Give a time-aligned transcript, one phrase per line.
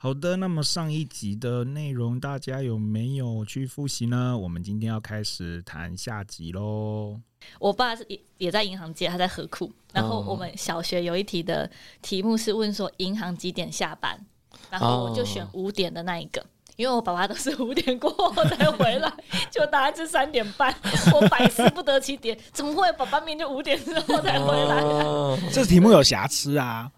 [0.00, 4.38] 好的，那么上一集的内容大家有没有去复习呢？
[4.38, 7.18] 我们今天要开始谈下集喽。
[7.58, 9.72] 我爸是也也在银行界，他在河库。
[9.92, 11.68] 然后我们小学有一题的
[12.00, 14.24] 题目是问说银行几点下班，
[14.70, 16.46] 然后我就选五点的那一个，
[16.76, 19.12] 因为我爸爸都是五点过后才回来，
[19.50, 20.72] 就答案是三点半。
[21.12, 25.50] 我百思不得其解，怎么会爸爸明明就五点之后才回来？
[25.50, 26.88] 这题目有瑕疵啊。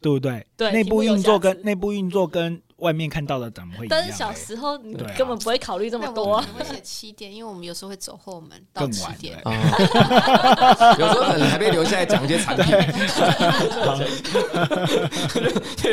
[0.00, 0.46] 对不对？
[0.56, 3.90] 对，内部运作跟内部运作跟外面看到的怎么会一样？
[3.90, 6.40] 但是小时候你根本不会考虑这么多。
[6.40, 9.38] 会写七点，因为我们有时候会走后门到七点。
[9.44, 12.66] 有时候可能还被留下来讲一些产品。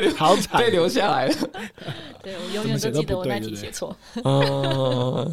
[0.16, 1.35] 好惨，被留下来了。
[2.24, 3.96] 对，我永远都记得我那题写错。
[4.24, 5.30] 哦，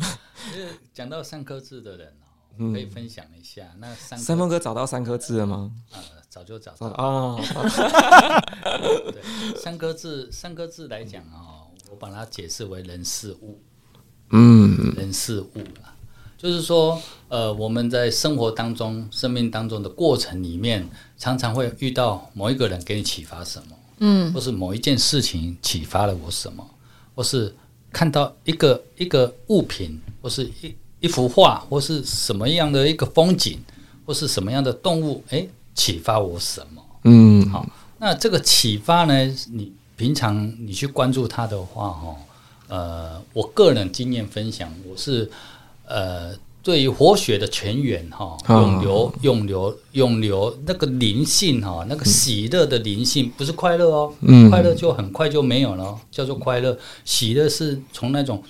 [0.92, 2.12] 讲到三颗字的人
[2.72, 3.62] 可以分享一下。
[3.78, 5.70] 那三三峰哥找到三颗字了吗？
[6.34, 7.40] 早就找到哦。
[9.12, 9.22] 对，
[9.56, 13.60] 三个字，三个字来讲哦，我把它解释为人事物。
[14.30, 15.94] 嗯，人事物啦，
[16.36, 20.84] 就是说，呃，我们在生活当中、生命当中的过程里面，
[21.16, 26.68] 常常会遇到某一个人给你启发什么，嗯，或是某一件事情启发了我什么，
[27.14, 27.54] 或是
[27.92, 33.60] 看到一个一个物品，或是一一幅画，或是什么样的一个风景，
[34.04, 35.48] 或是什么样的动物，诶。
[35.74, 36.82] 启发我什么？
[37.04, 37.66] 嗯，好，
[37.98, 39.26] 那这个启发呢？
[39.52, 42.16] 你平常你去关注它的话，哈，
[42.68, 45.30] 呃，我个人经验分享，我是
[45.86, 56.76] 呃，对于活血的泉源，哈，涌流，涌流，涌流，那个灵性，哈，那个喜乐的灵性，不是快乐哦，嗯，快乐就很快就没有了，叫做快乐。
[57.04, 58.42] 喜乐是从那种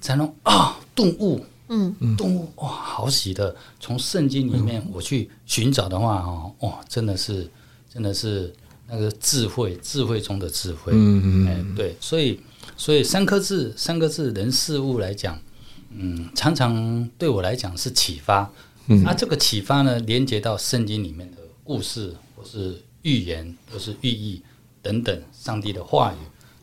[0.00, 1.44] 才能啊顿悟。
[1.74, 3.56] 嗯，动物哇，好喜的。
[3.80, 7.48] 从圣经里面我去寻找的话，哦，哇，真的是，
[7.88, 8.52] 真的是
[8.86, 10.92] 那个智慧，智慧中的智慧。
[10.94, 12.38] 嗯嗯，哎，对，所以，
[12.76, 15.40] 所以三颗字，三个字，人事物来讲，
[15.90, 18.52] 嗯，常常对我来讲是启发。
[18.88, 24.42] 嗯，啊，这个启发呢，连接到圣经里面的故事，或是预言，或是寓意
[24.82, 26.16] 等等，上帝的话语，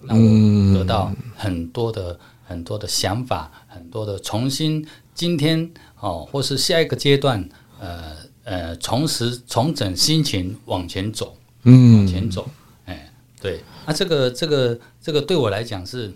[0.05, 2.19] 让我得到很多的。
[2.49, 4.83] 很多的想法，很多的重新，
[5.19, 5.69] 今天
[5.99, 8.15] 哦，或是下一个阶段，呃
[8.45, 12.49] 呃，重拾、重整心情，往前走，嗯，往前走，
[12.85, 16.13] 哎，对，那、啊、这个这个这个对我来讲是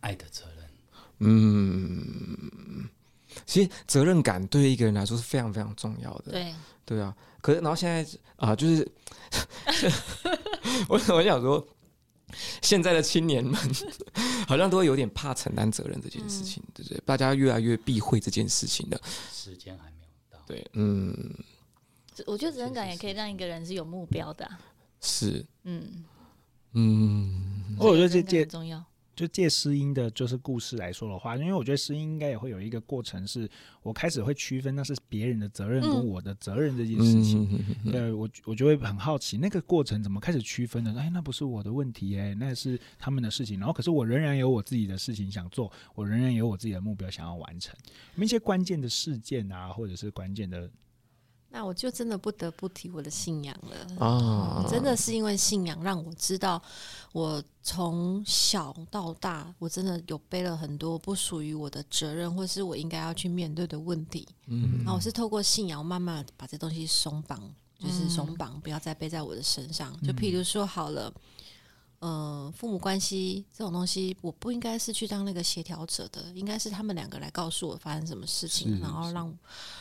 [0.00, 0.68] 爱的责任，
[1.20, 2.88] 嗯，
[3.46, 6.52] 其实责任感对一个人来说是非常非常重要的，对，
[6.84, 8.04] 对啊，可是然后现在
[8.34, 8.90] 啊，就是
[10.90, 11.64] 我我想说。
[12.62, 13.54] 现在的青年们
[14.46, 17.00] 好像都会有点怕承担责任这件事情，对不对？
[17.04, 19.00] 大家越来越避讳这件事情了。
[19.32, 20.44] 时间还没有到。
[20.46, 21.14] 对，嗯，
[22.26, 24.48] 我觉得责任感也可以让一个人是有目标的。
[25.00, 26.04] 是，嗯
[26.72, 28.84] 嗯，我觉得这件很重要。
[29.20, 33.46] 就借诗音的，就是故事来说的话，因为我觉得诗音应该也会有一个过程，是
[33.82, 37.46] 我开始会区分那是别人的责任跟我的责任这件事情。
[37.84, 40.98] 嗯、对，我我就会很好奇那个过程怎么开始区分的？
[40.98, 43.58] 哎，那不是我的问题哎，那是他们的事情。
[43.58, 47.76] 然后，可是我仍然有我自己的事情想做，我仍然有我自己的目标想要完成。
[48.14, 50.70] 那些关键的事件啊，或者是关键的。
[51.52, 54.64] 那我就真的不得不提我的信仰了啊！
[54.70, 56.62] 真的是因为信仰让我知道，
[57.12, 64.28] 我从小到大，我真的有背了很多不属于我的责任，或是我应该要去面对的问题。
[64.46, 67.42] 嗯，然后我是透过信仰，慢慢把这东西松绑，
[67.78, 69.92] 就是松绑，不要再背在我的身上。
[70.02, 71.12] 就譬如说，好了。
[71.14, 71.22] 嗯、
[72.00, 79.38] 呃，父母关系这种东西，我不应该是去当那个协调者的，应该是他们两个来告诉我发生什么事情，然后让，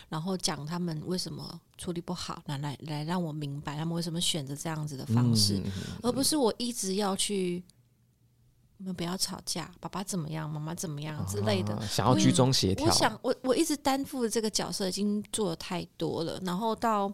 [0.10, 5.72] 然后讲他们为什么处理不好，来来来让我明白他们为什么选择这样子的方式，嗯、
[6.04, 7.64] 而不是我一直要去，
[8.80, 12.86] 我们不要吵架，爸爸怎么样，妈妈怎么样之类的，啊、想要居中协调。
[12.86, 17.10] 我想，我我一直担负的这个角色已经做的太多了，然后到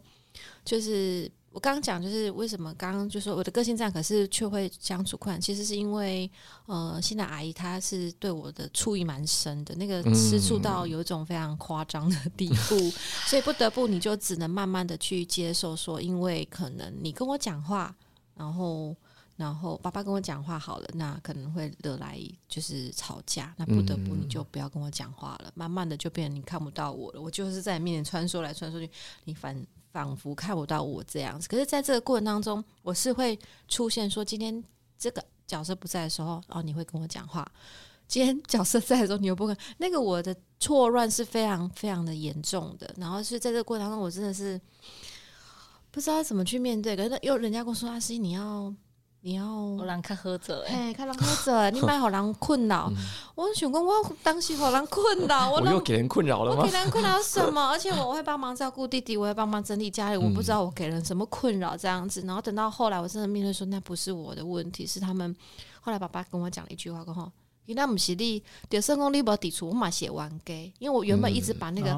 [0.64, 1.32] 就是。
[1.56, 5.40] 我刚刚讲就是为什么刚刚就说我的个性这样，可是却会相处困难。
[5.40, 6.30] 其实是因为
[6.66, 12.92] 呃，现在阿姨她是对我的醋意蛮深的，那个吃醋到有一种非常夸张的地步， 嗯、
[13.26, 17.96] 所以不得不你就只能慢慢的去接受说，因为可能你跟我讲话，
[18.36, 18.94] 然后
[19.36, 25.52] 然后爸爸跟我讲话好了，那可能会惹来就是吵架，那不得不你就不要跟我讲话了。
[25.56, 28.90] 慢慢的就变成你看不到我了，我就是在你面前穿梭来穿梭去，
[29.24, 29.66] 你反。
[29.96, 33.40] 仿佛看不到我这样子，可是在这个过程当中，我是会
[33.70, 34.62] 出现说，今天
[35.00, 37.42] 这个角色不在的时候，哦，你会跟我讲话；
[38.06, 39.58] 今天角色在的时候，你又不跟。
[39.78, 44.60] 那个我的错乱是非常非常的严重的，然后是在这个过程当中，我真的是
[45.92, 46.94] 不知道怎么去面对。
[46.98, 48.76] 可是又人家跟我说，阿、啊、西你要。
[49.26, 52.92] 你要我让他喝着，哎，看人喝着， 你买好人困扰。
[53.34, 53.92] 我想讲，我
[54.22, 56.62] 当时好人困扰， 我又给人困扰了吗？
[56.62, 57.60] 我给人困扰什么？
[57.74, 62.22] 而且我会帮忙照顾弟弟，我会帮忙整理家里，我不知道我给人什么困扰这样子。
[62.22, 65.36] 然后等到后来，我真的面对说，那不是我的问题，是他们。
[65.82, 67.04] 后来爸爸跟我讲了一句话，
[67.66, 67.76] 说。
[67.76, 71.90] 那不是你，就算讲你无抵触，我嘛写完给，因为我原本一直把那个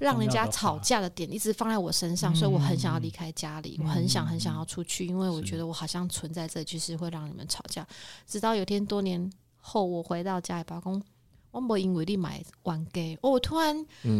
[0.00, 7.86] 让人家吵架的点一直放在我身上，所以我很想要离开家里，我很想很想要出去，因为我觉得我好像存在这，就是会让你们吵架。
[8.26, 9.30] 直到有天多年
[9.60, 11.02] 后，我回到家里，爸公，
[11.50, 13.74] 我没因为你买完给，我突然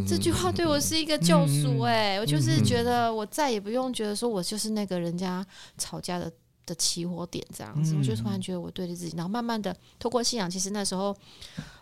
[0.08, 5.46] 这句话对我是一个救赎，哎，我就是觉得我再也不用觉得说我就是那个人家
[5.78, 6.32] 吵架的。
[6.66, 11.16] 的起火点这样子，我就突然觉得我对着自己，然后慢慢的透过信仰，其实那时候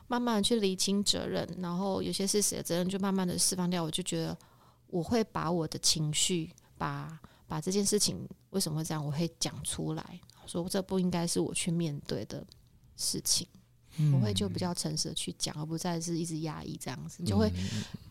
[0.06, 3.82] 慢慢的去理清责任，然后有些是谁的责任，就慢慢的释放掉。
[3.82, 4.36] 我就觉得
[4.88, 12.46] 我会把我的情绪，把把这件事情为什么会这样，我会讲出来，说这不应该是我去面对的
[12.96, 13.48] 事情。
[14.12, 17.48] 我会就比较诚实的去讲，而不再是一直压抑这样子，就会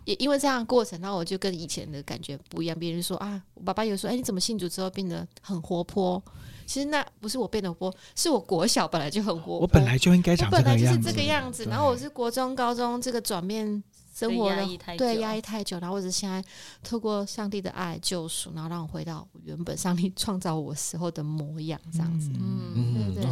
[0.05, 2.79] 也因为这样的过程，然后我就跟以前的感觉不一样。
[2.79, 6.23] 别人说啊，我爸爸有说，哎，你怎么信主之后变得很活泼？
[6.65, 11.65] 其实那不是我变得活泼，是我国小本来就很活泼，我本来就应该长这个样子，本来就是这个样子。
[11.65, 13.83] 然后我是国中、高中这个转变
[14.15, 14.55] 生活的
[14.97, 16.43] 对压抑太久，然后我是现在
[16.83, 22.29] 透过上帝的爱救赎，然后让我回到原本上帝创造我时候的模样，这样子。
[22.35, 23.31] 嗯，对对。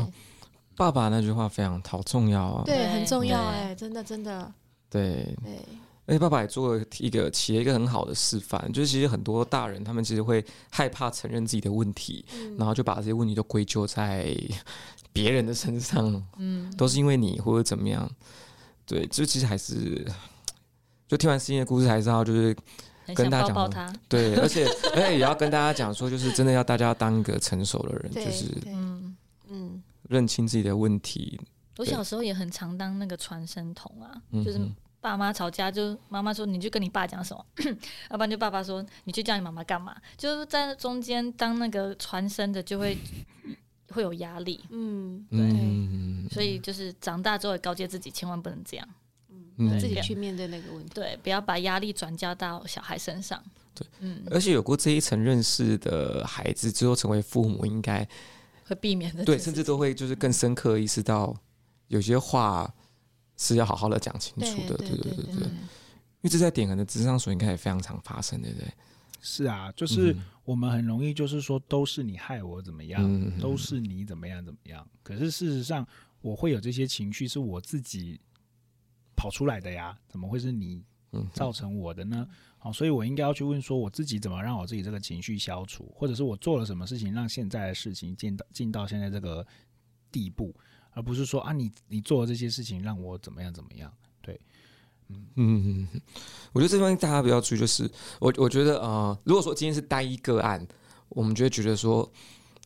[0.76, 4.52] 爸爸那句话非常好重要啊，对，很重要哎、欸，真的真的。
[4.90, 5.36] 对。
[5.44, 5.60] 对，
[6.12, 14.36] 而且爸爸也做了一个起了一个很好的示范，就是其实很多大人他们其实会害怕承认自己的问题，嗯、然后就把这些问题都归咎在
[15.14, 18.12] 别人的身上，嗯，都是因为你或者怎么样。
[18.86, 20.06] 对，就其实还是
[21.08, 22.54] 就听完思音的故事还是要，就是
[23.16, 29.16] 跟大家讲，抱抱他对，而且而且也要跟大家讲说，就是真的要大家当一个成熟的人，就是嗯
[29.48, 29.82] 嗯。
[30.10, 31.40] 认清自己的问题。
[31.78, 34.12] 我小时候也很常当那个传声筒啊，
[34.44, 34.60] 就是
[35.02, 37.46] 爸妈吵架，就妈妈说你就跟你爸讲什么，
[38.12, 42.96] 要不然就爸爸说你去叫你妈妈干嘛，就是在中间当那个传声的，就会
[43.90, 44.64] 会有压力。
[44.70, 45.40] 嗯，对。
[45.40, 48.88] 嗯、所以就是长大之后也告诫自己，千万不能这样。
[49.58, 50.92] 嗯，自己去面对那个问题。
[50.94, 53.44] 对，不要把压力转嫁到小孩身上。
[53.74, 54.24] 对，嗯。
[54.30, 58.08] 而且有过这一层认识的孩子，之后成为父母，应该。
[58.64, 61.36] 会避免的，对，甚至都会就是更深刻意识到，
[61.88, 62.74] 有些话
[63.42, 65.48] 是要好好的讲清楚的，对对对对对。
[65.48, 68.72] 因为这在点可能智商所应该也非常常发生，对不对？
[69.20, 70.16] 是啊，就是
[70.46, 74.88] 我们很容易就是说都是你害我怎么样，嗯、都是你怎么样怎么样。
[75.02, 75.86] 可是事实上，
[76.22, 78.22] 我会有这些情绪是我自己
[79.16, 80.84] 跑出来的呀，怎么会是你
[81.34, 82.28] 造成我的呢？
[82.60, 89.46] 好，所以我应该要去问说，我自己怎么让我自己这个情绪消除，或者是我做了什么事情让现在的事情进到进到现在这个
[90.12, 90.56] 地步，
[90.94, 93.92] 而不是说啊，你你做了这些事情让我怎么样怎么样？
[94.22, 94.40] 对，
[95.10, 96.02] 嗯嗯嗯，
[96.54, 97.90] 我觉得这方面大家比较注意，就是
[98.20, 100.66] 我我觉得啊、呃，如果说今天是单一个案，
[101.10, 102.12] 我们就会觉得说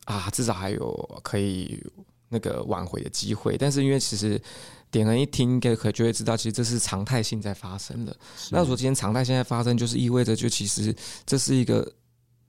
[0.04, 1.82] 啊，至少还有可以
[2.28, 4.40] 那个挽回的机会，但是因为其实。
[4.88, 8.16] 点人一听，应该可就会知道，其实这是常态性在发生的。
[8.52, 10.94] 那如果今天常态性在发生，就是意味着，就其实
[11.26, 11.92] 这是一个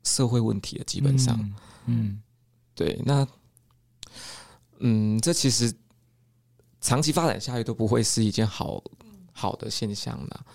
[0.03, 0.83] 社会问题了。
[0.85, 1.55] 基本上，嗯，
[1.87, 2.21] 嗯
[2.75, 3.27] 对，那，
[4.79, 5.73] 嗯，这其实
[6.79, 8.83] 长期发展下去都不会是一件好
[9.31, 10.45] 好的现象了。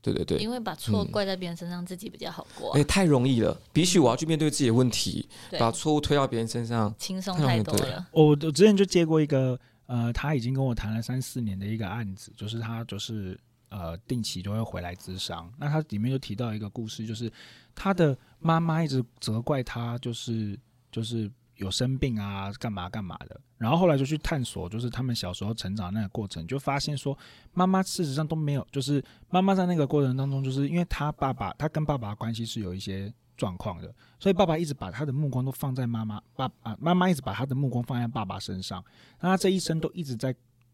[0.00, 2.76] 对对对，因为把错怪在别人身上，自己比较好过、啊。
[2.76, 8.06] 哎、嗯欸，太容易了，比起我要去面对自己的问题，对把错误推到别人身上，轻松太多了。
[8.12, 9.58] 我我之前就接过一个。
[9.86, 13.38] 呃，他已经跟我谈了三四年的一个案子，就是他就是
[13.68, 15.52] 呃定期都会回来咨商。
[15.58, 17.30] 那他里面就提到一个故事，就是
[17.74, 20.58] 他的妈妈一直责怪他，就是
[20.90, 23.40] 就是有生病啊，干嘛干嘛的。
[23.58, 27.16] 然后后来就去探索，就是他们小时候成长那个过程，就发现说
[27.52, 33.12] 妈妈事实上都没有，就是妈妈在那个过程当中，就是因为他爸爸，他跟爸爸的关系是有一些。
[33.36, 38.80] 状况的，所以爸爸一直把他的目光都放在妈妈，爸啊，妈妈一直把他的目光放在爸爸身上，
[39.18, 40.32] 那他这一生都一直在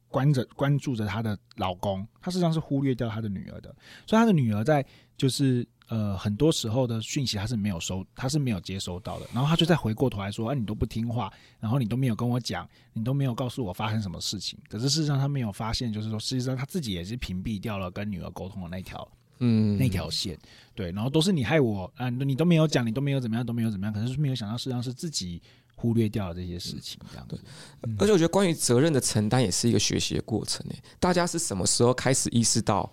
[0.09, 3.75] 关着关注着他的老公，他实际上是忽略掉他的女儿的，
[4.07, 4.85] 所以他的女儿在
[5.17, 19.07] 就是呃很多时候的讯息他是没有收，他是没有接收到的，然后他就再回过头来说，哎、啊，你都不听话，然后你都没有跟我讲，你都没有告诉我发生什么事情，可是事实上他没有发现，就是说事实上他自己也是屏蔽掉了跟女儿沟通的那条。
[19.43, 20.39] 嗯，那条线，
[20.75, 25.41] 对，然后都是你害我啊，你都没有讲，你都没有怎么样，都没有怎么样，可是没有想到，事实际上是自己
[25.75, 27.39] 忽略掉了这些事情，这样对。
[27.85, 30.79] 嗯、而且我觉得，关于责任的承担也是一个学习的过程诶。
[30.99, 32.93] 大家是什么时候开始意识到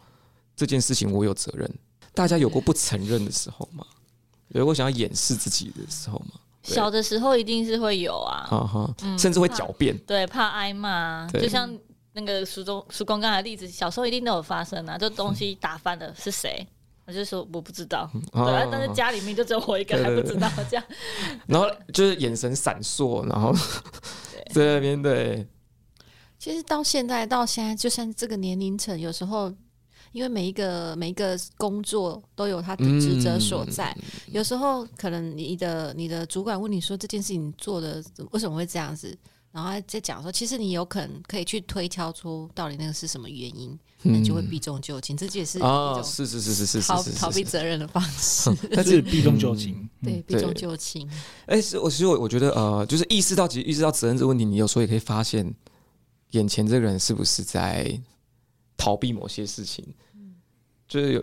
[0.56, 1.70] 这件事情我有责任？
[2.18, 3.86] 大家有过不承认的时候吗？
[4.50, 6.32] 有过想要掩饰自己的时候吗？
[6.64, 11.72] 小的时候一定是会有啊，哈哈，甚至会狡辩，对，怕挨骂，就像
[12.14, 16.68] 那个叔中叔公刚才的例子，小时候一定都有发生啊，就东西打翻的是谁？
[17.06, 20.84] 我就说我不知道，对啊，但是家里面就只有我一个还不知道这样，
[21.46, 23.54] 然后就是眼神闪烁，然后
[24.52, 25.48] 在那边对。
[26.40, 29.52] 其实到现在到现在，就算这个年龄层，有时候
[30.18, 39.16] 因为每一个每一个工作都有他的职责所在，嗯、有时候可能你的你的主管问你说这件事情做的为什么会这样子，
[39.52, 51.08] 然后再讲说，其实你有可能可以去推敲出到底那个是什么原因，那、嗯、就会避重就轻，这也是一种是是是是是逃逃避责任的方式，但是避重就轻，对避重就轻。
[51.46, 55.54] 哎，是我其实我我觉得呃，就是意识到其实意识到责任这个问题，你有时候也可以发现。
[56.32, 57.98] 眼前这个人是不是在
[58.76, 59.82] 逃避某些事情？
[60.88, 61.22] 嗯、就是有，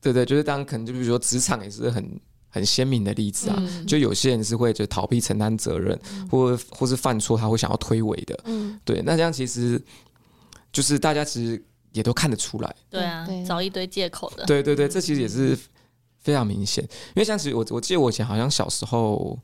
[0.00, 3.56] 对对，就是当可能就比如说职场也是很很鲜明的例子啊。
[3.58, 8.38] 嗯、就有些人是会就逃避承担责任，嗯、或或是犯错他会想要推诿的。
[8.44, 9.02] 嗯，对。
[9.02, 9.82] 那这样其实
[10.72, 12.76] 就是大家其实也都看得出来。
[12.90, 14.44] 对啊，找一堆借口的。
[14.44, 15.58] 对对对，这其实也是
[16.20, 16.84] 非常明显。
[16.84, 19.38] 因为像其实我我记得我以前好像小时候。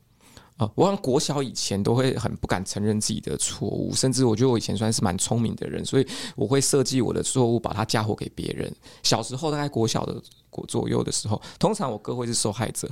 [0.59, 8.69] 啊，我好像国小以前都会很不敢承认自己的错误，甚至我觉得我以前算是蛮聪明的人，所以我会设计我的错误，把它嫁祸给别人。
[9.01, 12.89] 小时候大概国小的国左右的时候，通常我哥会是受害者。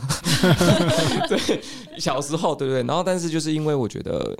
[1.28, 1.62] 对，
[2.00, 2.82] 小时候对不对？
[2.84, 4.34] 然后，但是就是因为我觉得，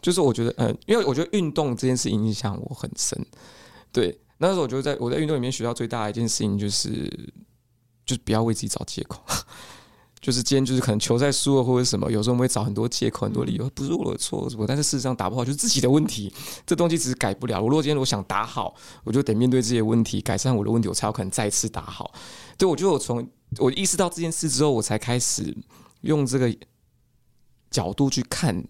[0.00, 3.22] 就是我觉得，嗯，因为我觉得运动这件事影响我很深。
[3.92, 6.90] 对，那时候我觉得在我在运动里面学到最大的一件事情就是，
[8.06, 9.22] 就是不要为自己找借口。
[10.22, 16.32] 就是今天，就是可能球赛输了或者什么，有时候我们会找很多借口、很多理由，不是我的错什么，但是事实上打不好就是自己的问题，
[16.64, 17.60] 这东西只是改不了。
[17.60, 22.14] 我如果今天我想打好，我就得面对这些问题，改善我的问题，我才有可能再次打好。
[22.56, 25.52] 对，我觉得我从我意识到这件事之后，我才开始
[26.02, 26.56] 用这个
[27.68, 28.64] 角度去看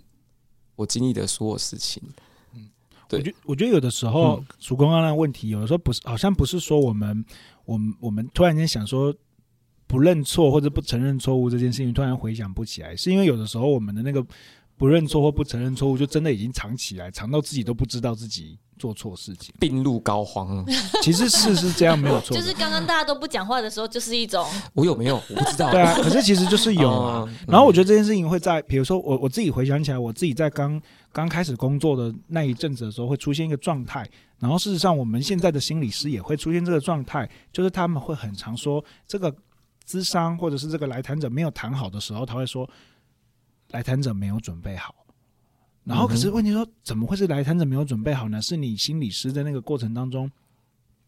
[0.75, 2.02] 我经历的所有事情。
[2.54, 2.71] 嗯，
[3.06, 7.23] 对，我觉我觉得有的时候，曙光刚刚那个问题，有的时候不是，好像不是说我们，
[7.66, 9.14] 我们，我们突然间想说。
[9.92, 14.25] 不认错或者不承认错误这件事情，突然回想不起来，是因为有的时候我们的那个
[14.78, 20.64] 不认错或不承认错误，就真的已经藏起来，藏到自己都不知道自己做错事情，病入膏肓。
[21.02, 22.34] 其实是是这样，没有错。
[22.34, 25.70] 就是刚刚大家都不讲话的时候，就是一种我有没有我不知道。
[25.70, 27.28] 对啊，可是其实就是有啊。
[27.46, 30.80] 然后我觉得这件事情会在，比如说我我自己回想起来，我自己在刚
[31.12, 34.08] 刚开始工作的那一阵子的时候，会出现一个状态。
[34.38, 39.30] 然后事实上，我们现在的心理师也会出现这个状态，就是他们会很常说这个。
[39.92, 42.68] 咨商或者是这个来谈者没有谈好的时候，他会说
[43.72, 44.94] 来谈者没有准备好。
[45.84, 48.40] 然后可是问题说，怎么会是来谈者没有准备好呢？
[48.40, 50.30] 是你心理师在那个过程当中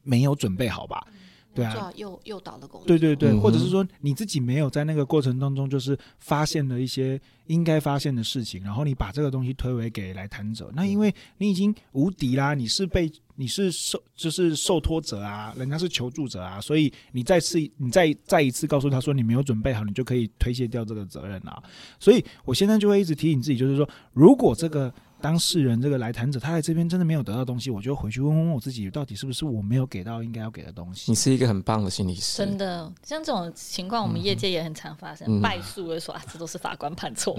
[0.03, 1.07] 没有准备好吧？
[1.55, 21.63] 对啊，诱诱导的工作，对对对，或者是说你自己没有在那个过程当中，就是发现了一些应该发现的事情，然后你把这个东西推诿给来谈者，那因为你已经无敌啦，你是被你是受就是受托者啊，人家是求助者啊，所以你再次你再再一次告诉他说你没有准备好，你就可以推卸掉这个责任啊。
[21.99, 24.93] 所以我现在就会一直提醒自己，就是说如果这个。
[25.25, 31.11] 当事人这个来谈者，他在这边真的没有得到东西，我就回去问问我自己，到底是不是我没有给到应该要给的东西？
[31.11, 32.93] 你是一个很棒的心理师，真的。
[33.03, 37.35] 像这种情况，我们业界也很常发生，嗯、败诉的说啊，这都是法官判错，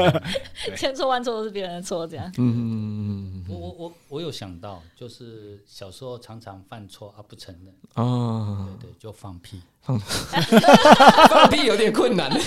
[0.76, 2.30] 千错万错都是别人的错，这样。
[2.36, 9.98] 嗯，我我我我有想到，就是小时候常常犯错而不承认，哦，对对，就放屁，放
[11.30, 12.30] 放屁有点困难。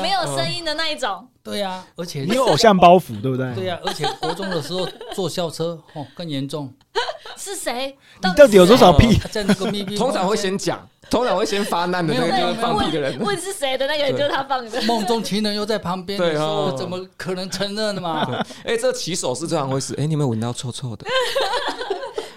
[0.00, 1.26] 没有声音的那一种。
[1.42, 3.54] 对呀，而且你有偶像包袱，对不对？
[3.54, 6.72] 对呀，而且国中的时候坐校车哦更严重。
[7.36, 7.96] 是谁？
[8.22, 9.18] 你到底有多少屁？
[9.30, 13.18] 在那个密闭，通常会先讲，通常会先发难的那个就是放屁的人。
[13.20, 14.82] 问是谁的那个人就是他放的。
[14.82, 18.26] 梦中情人又在旁边，对哦，怎么可能承认的嘛？
[18.64, 19.94] 哎，这起手是这样回事。
[19.98, 21.06] 哎，你有没有闻到臭臭的？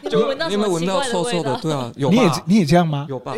[0.10, 1.58] 就你有没有闻到臭臭的？
[1.62, 2.10] 对啊，有。
[2.10, 3.06] 你也你也这样吗？
[3.08, 3.36] 有吧？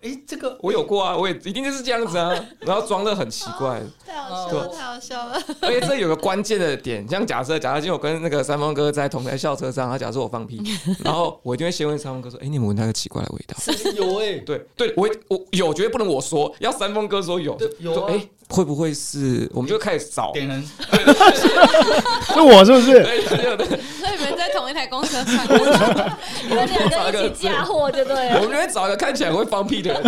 [0.00, 5.42] 哎， 这个我有过啊，我也一定就是这样子啊， 然后装的很奇怪，太好笑了，太好笑了。
[5.60, 10.62] 而且这有个关键的点，像假设，假设今天我跟那个三峰哥在同台校车上，他假设我放屁，
[11.04, 13.56] 然后我一定会先问三峰哥说：“哎，你们闻到个奇怪的味道？”
[13.96, 18.28] 有哎，对对，我我有，绝对不能我说，要三峰哥说有，有哎。
[18.48, 19.48] 会不会是？
[19.52, 20.62] 我们就开始找点人，
[22.32, 23.04] 是我是不是？
[23.04, 25.46] 所以你们在同一台公车上，
[26.48, 28.36] 你们两个一起嫁祸就对了。
[28.36, 30.02] 我们就会找一个看起来会放屁的人，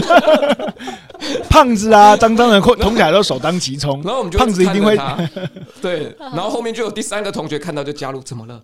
[1.51, 4.03] 胖子啊，脏脏的， 同起来都首当其冲。
[4.03, 4.99] 然后我们就胖子一定会
[5.83, 8.61] 对，然后后面就有第三个同学看到就加入，怎么了？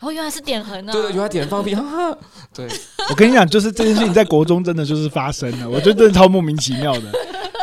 [0.00, 0.92] 哦，原来是点横啊！
[0.92, 2.18] 对对，原来点放屁，哈哈。
[2.54, 2.68] 对，
[3.08, 7.02] 我跟你讲，就是这件事情在国中真的就是发生了，我觉得真的超莫名其妙的。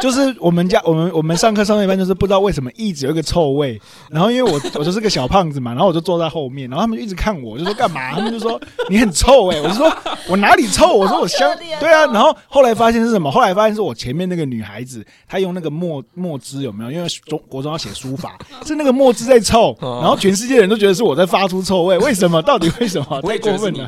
[0.02, 3.80] 就是我们家我们我们上课上到一半，就是不知道为什么一直有一个臭味。
[4.10, 8.12] 然后因为我 我就是个小胖子嘛，然后我就坐在后面，然后他们就一直看我，就说干嘛？
[8.14, 9.62] 他们就说你很臭哎、欸！
[9.62, 9.92] 我就说
[10.28, 10.92] 我哪里臭？
[10.94, 12.06] 我说我香对啊。
[12.08, 13.30] 然后后来发现是什么？
[13.30, 16.92] 后来发现是我前面那个女孩子，她用那个墨墨汁有没有？
[16.92, 19.78] 因为中国中要写书法，是那个墨汁在臭。
[19.82, 22.42] 然后全世界人都觉得是我在发出臭味，为什么？
[22.42, 23.22] 到底为什么？
[23.22, 23.88] 太过分了！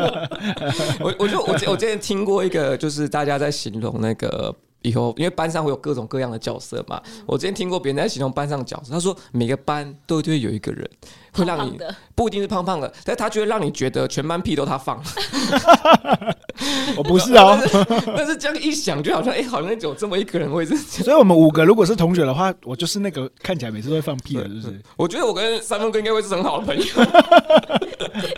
[1.00, 4.54] 我我就我我之前听过一个，就是大家在形容那个。
[4.84, 7.02] 以后，因为班上会有各种各样的角色嘛。
[7.26, 10.88] 我之前听过别人在形容班上的角色，他说每个班都会有一个人
[11.32, 11.76] 会让你
[12.14, 15.02] 不一定是胖胖的，但是他觉得让你觉得全班屁都他放。
[16.96, 17.58] 我不是啊，
[18.16, 20.76] 但是这样一想，就好像哎，好像有这么一个人会是。
[20.76, 24.80] 所以我们五个如果是同学的话，我就是那个看起来每次都会放屁的，是不是？
[24.96, 26.84] 我觉得我跟三分哥应该会是很好的朋友，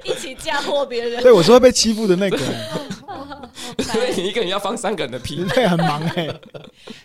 [0.04, 1.22] 一起嫁祸别人。
[1.22, 2.38] 对，我是会被欺负的那个。
[3.82, 6.28] 所以你一个人要放三个人的屁， 对，很忙哎。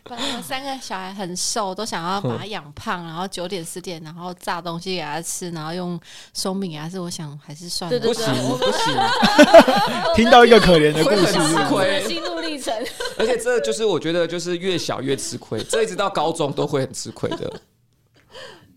[0.05, 5.99] 反正三个小孩很瘦，都想要把他养胖，然后九点十点，然后炸东西给他吃，然后用
[6.33, 8.25] 松饼啊，是我想还是算了，不行
[8.57, 8.93] 不行。
[10.15, 11.39] 听到一个可怜的故事，吃
[11.69, 12.73] 亏，心路历程。
[13.17, 17.61] 而且这就是我觉得，就是越小越吃亏，这一直到高中都会很吃亏的。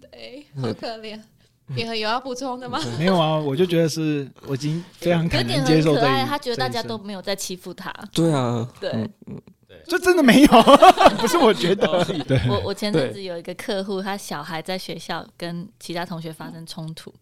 [0.11, 1.21] 对，好可怜。
[1.75, 2.79] 点和有要补充的吗？
[2.99, 7.91] 没有啊，我就觉得是我已经非常可能接受这一，他觉得大家都没有在欺负他。
[8.13, 8.93] 对啊，对，
[9.67, 10.49] 对，这真的没有，
[11.19, 12.05] 不是我觉得。
[12.25, 17.13] 对，我我前阵子有一个客户，他小孩在学校跟其他同学发生冲突，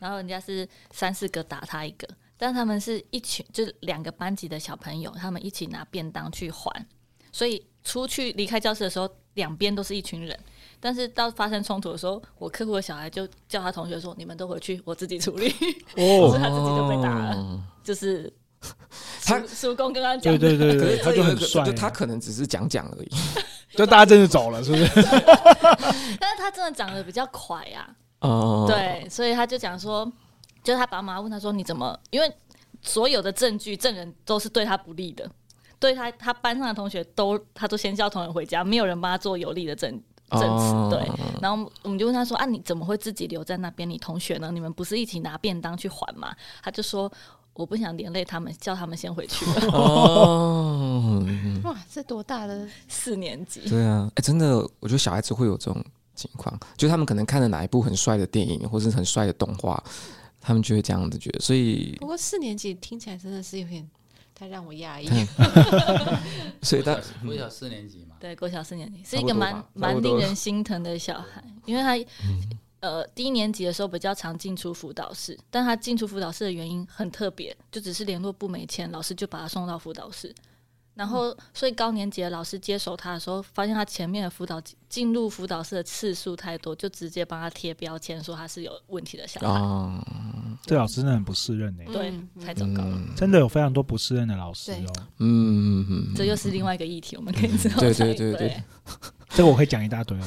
[0.00, 6.84] 然后人家是三四个打他一个，但他们是一群，就是两个班级的小朋友，他们一起拿便当去还，
[7.30, 10.36] 所以出去离开教室的时候，两边都是一群人。
[10.84, 15.54] 但是到发生冲突的时候，我客户的小孩就叫他同学说：“你们都回去，我自己处理。”
[15.94, 17.60] 哦， 所以他自己就被打了。
[17.84, 18.32] 就是
[19.22, 23.10] 他叔公跟他讲，对对对对，他就很帅，就他可能只是讲讲而已，
[23.78, 24.88] 就大家真的走了，是不是？
[26.18, 27.88] 但是他真的长得比较快呀。
[28.18, 30.04] 哦，对，所以他就讲说，
[30.64, 32.28] 就是他爸妈问他说：“你怎么？”因为
[32.80, 35.30] 所有的证据证人都是对他不利的，
[35.78, 40.02] 对他他班上的同学都他都先叫同学回家，没有人帮他做有利的证。
[40.32, 41.08] 证词对，
[41.40, 43.88] 然后我们就问他说：“啊，你怎么会自己留在那边？
[43.88, 44.50] 你同学呢？
[44.52, 47.10] 你们不是一起拿便当去还吗？”他就说
[47.54, 51.22] ：“我不想连累他们，叫他们先回去。”哦，
[51.64, 53.60] 哇，这多大的四年级？
[53.68, 59.82] 对啊，哎，真的，我觉得小孩子会有这种情况，就他们可能看了哪一部很帅的电影，或是很帅的动画，
[60.40, 61.40] 他们就会这样子觉得。
[61.40, 63.88] 所以，不过四年级听起来真的是有点。
[64.34, 65.08] 他让我讶异，
[66.62, 69.02] 所以他国小四年级嘛，对，国小四年级。
[69.04, 72.40] 是一个蛮蛮令人心疼的小孩，因为他、嗯、
[72.80, 80.34] 呃低年级的时候比较常进出辅导室，但他进出辅导室的原因很特别，就只是联络部没钱，老师就把他送到辅导室。
[81.02, 89.48] 然后，所以高年级的老师接手他的时候，发现他前面的辅导进入辅导室的次数太多，就直接帮他贴标签，说他是有问题的小孩。
[89.48, 90.04] 啊，
[90.64, 91.82] 这老师真的很不适任呢。
[91.92, 93.02] 对，太糟糕了。
[93.16, 94.92] 真的有非常多不适任的老师哦。
[95.18, 97.80] 嗯嗯嗯，这又是另外一个议题，我们可以知道。
[97.80, 98.62] 对对对对。
[99.34, 100.24] 这个我可以讲一大堆哦。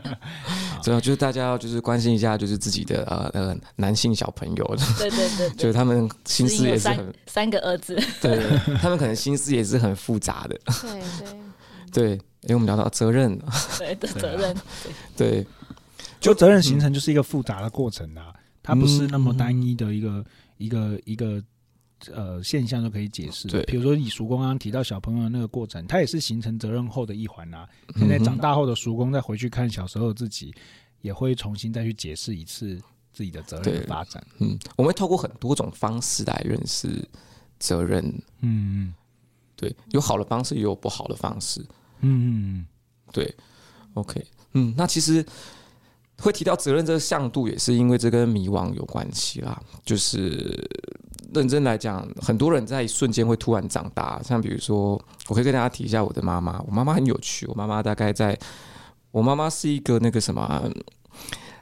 [0.82, 4.76] 主要就是大家要就是关心一下，就是自己的呃呃男性小朋友。
[4.98, 7.96] 对对对，就是他们心思也是很三个儿子。
[8.20, 8.38] 对，
[8.80, 10.58] 他们可能心思也是很复杂的。
[10.82, 11.28] 对对
[11.92, 12.10] 对，
[12.42, 13.38] 因为我们聊到责任。
[13.78, 14.54] 对的责任。
[15.16, 15.46] 对，
[16.20, 18.32] 就责任形成就是一个复杂的过程啊，
[18.62, 20.24] 它不是那么单一的一个
[20.58, 21.42] 一个一个。
[22.12, 23.48] 呃，现象就可以解释。
[23.48, 27.66] 对，比如说以叔公刚刚提到小朋友的那个过程，他也是形成责任后的一环啊。
[27.96, 30.54] 现在长大后的叔公再回去看小时候自己，
[31.00, 32.80] 也会重新再去解释一次
[33.12, 34.24] 自己的责任的发展。
[34.38, 37.02] 嗯，我们会透过很多种方式来认识
[37.58, 38.04] 责任。
[38.42, 38.94] 嗯嗯，
[39.56, 41.64] 对，有好的方式，也有不好的方式。
[42.00, 42.66] 嗯嗯，
[43.12, 43.34] 对。
[43.94, 45.24] OK，嗯，那其实
[46.18, 50.68] 会提到责任这个向度，也是因为这跟迷惘有关系啦，就是。
[51.34, 54.20] 认真来讲，很多人在一瞬间会突然长大。
[54.22, 56.62] 像比如说，我可以跟大家提一下我的妈妈。
[56.66, 57.46] 我妈妈很有趣。
[57.46, 58.38] 我妈妈大概在，
[59.10, 60.70] 我妈妈是一个那个什么，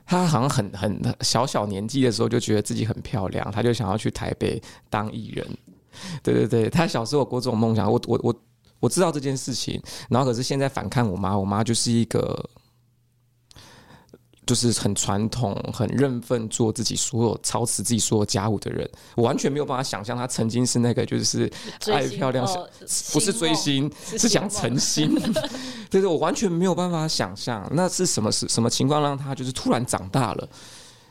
[0.06, 5.46] 她好像很很小小年纪的时候就觉得自己很漂亮，她就想要去台北当艺人。
[6.22, 7.90] 对对对，她小时候有过这种梦想。
[7.90, 8.34] 我我我
[8.80, 12.48] 我知道这件事情，然后可是现在反看我妈，我妈就是一个。
[14.46, 18.88] 就是很传统、很认份，做自己所有、操持自己所有家务的人。
[19.14, 21.50] 我完全没有办法想象他曾经是那个，就是
[21.86, 22.68] 爱漂亮，哦、
[23.12, 25.14] 不是追星，是，想成心。
[25.90, 30.48] 对对，我完全没有办法想象，那是什么是什么情况让他就是突然长大了，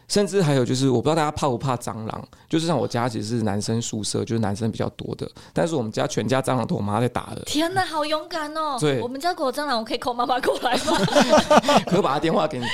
[0.07, 2.27] 甚至还有就是，我不知道大家怕不怕蟑螂。
[2.49, 7.41] 就是像我家其实是男生宿舍，就是男生比较多的，但是我们家全家蟑螂都我妈在打的。
[7.45, 8.77] 天哪，好勇敢哦！
[8.79, 10.97] 对，我们家狗蟑螂，我可以 call 妈妈过来吗？
[11.87, 12.65] 可以把他电话给你。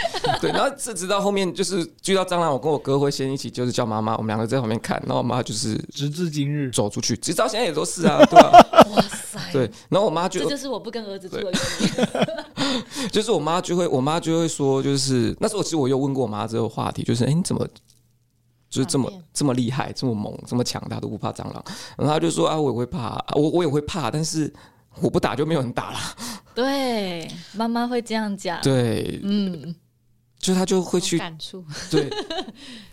[0.42, 8.86] 对，然后是直到后面就是遇到蟑螂，我跟我哥会先一起就是叫妈妈，我们两个在旁边看，然后我妈就是直至今日走出去，直到现在也都是啊，对吧、啊？
[8.96, 9.29] 哇塞！
[9.52, 11.54] 对，然后我妈就这就是我不跟儿子住的原
[13.02, 13.10] 因。
[13.12, 17.68] 就是我妈就会，我妈就会说，就是那时候其实我又问过我妈这个话题，就是哎、欸，你怎么？
[18.70, 21.64] 就是这么这么厉害，这么猛，这么强大都不怕蟑螂。
[21.98, 24.54] 然后他就说啊，我也会怕，我我也会怕，但是
[25.02, 25.98] 我不打就没有人打了。
[26.54, 28.62] 对，妈妈会这样讲。
[28.62, 29.76] 对，嗯，
[30.40, 31.64] 就他就会去感触。
[31.92, 32.10] 对，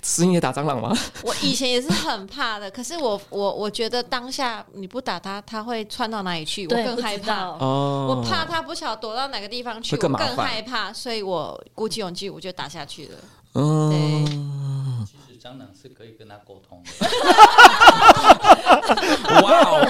[0.03, 0.93] 是因也打蟑螂吗？
[1.23, 6.67] 我以前也是很怕的，可是我我我觉得当下你不打他，他会窜到哪里去？
[6.67, 7.47] 我更害怕。
[7.59, 13.19] 哦，我怕他不晓得躲到哪个地方去，我更害怕，所以我鼓起勇气，我就打下去了。
[13.55, 13.91] 嗯。
[13.91, 16.91] 对蟑螂是可以跟他沟通的。
[19.43, 19.85] 哇哦！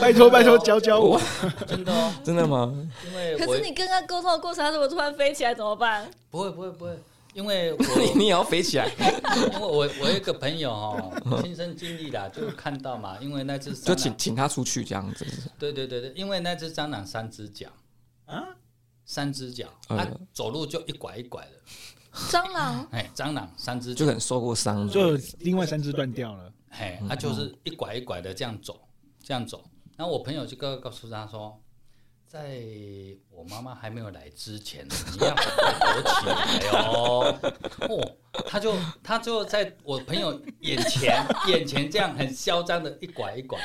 [0.00, 1.20] 拜托拜托，教教我。
[1.66, 2.12] 真的哦？
[2.24, 2.72] 真的吗？
[3.06, 6.10] 因为可是你跟他沟通的过程，他如果突然飞起来怎么办？
[6.30, 6.98] 不会不会不会，
[7.34, 7.78] 因为我
[8.16, 8.86] 你也要飞起来。
[9.36, 15.26] 因为我我有一个朋友哦，亲身经历啦，就看到嘛，因为那只就请请他出去这样子。
[15.58, 17.68] 对对对对，因为那只蟑螂三只脚
[18.26, 18.42] 啊，
[19.04, 21.50] 三只脚，它走路就一拐一拐的。
[22.30, 26.52] 蟑螂，哎，蟑螂三只就很受过伤，就另外三只断掉了。
[26.70, 28.80] 哎，它就是一拐一拐的这样走，
[29.22, 29.64] 这样走。
[29.96, 31.58] 然后我朋友就告告诉他说，
[32.26, 32.60] 在
[33.30, 37.38] 我妈妈还没有来之前，你要躲起来哦。
[37.88, 43.58] 哦，他就他就在我朋友眼前眼前这样很嚣张的一拐一拐，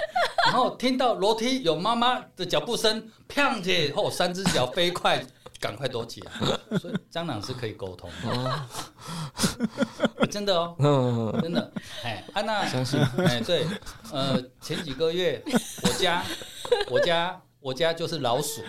[0.45, 5.25] 然后听到楼梯有妈妈的脚步声，砰姐后三只脚飞快。
[5.61, 6.31] 赶快躲起来！
[6.79, 8.67] 所以蟑螂是可以沟通的，
[10.27, 11.71] 真的哦，真的。
[12.03, 12.99] 哎，安娜，相信。
[12.99, 13.67] 哎，对，
[14.11, 15.41] 呃，前几个月
[15.83, 16.25] 我家，
[16.89, 18.63] 我家，我家就是老鼠，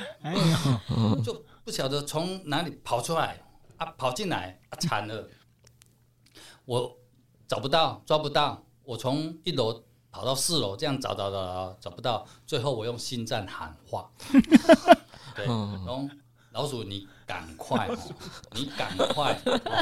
[1.24, 3.40] 就不晓得从哪里跑出来
[3.78, 5.26] 啊，跑进来啊，惨了，
[6.66, 6.98] 我
[7.48, 14.11] 找不到，抓不到，我从一楼跑到四楼，这样找找找找不到，最后我用心脏喊话，
[15.35, 16.07] 对，然后。
[16.53, 17.88] 老鼠，你赶快！
[18.53, 19.38] 你赶快！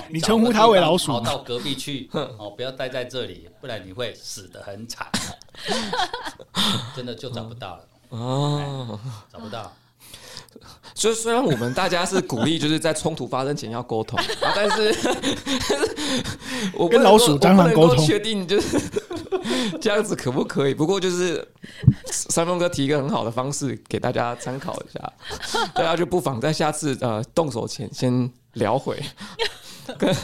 [0.08, 5.10] 你称呼它为老鼠，跑到隔壁去哦，不要待在这里，不然你会死得很惨。
[6.94, 8.98] 真的就找不到了哦，
[9.32, 9.72] 找不到。
[10.94, 14.18] 所以虽然我们大家是鼓励，就是在冲突发生前要沟通，
[14.54, 14.94] 但是
[16.74, 18.78] 我跟老鼠蟑螂沟通，确定就是
[19.80, 20.74] 这样子可不可以？
[20.74, 21.46] 不过就是。
[22.10, 25.12] 三峰哥提一个很好的方式给大家参考一下，
[25.74, 29.02] 大家就不妨在下次呃动手前先聊会，
[29.98, 30.14] 跟